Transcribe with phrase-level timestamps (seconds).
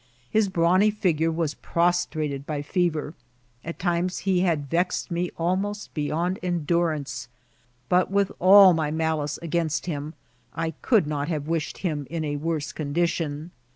[0.31, 3.13] His brawny figure was prostrated by fe* ▼er;
[3.63, 7.27] at times he had vexed me almost beyond endu rance;
[7.91, 10.15] bnt, with all my malice against him,
[10.55, 13.51] I could not hare widied him in a worse condition.